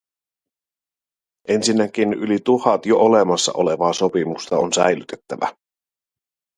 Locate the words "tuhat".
2.39-2.85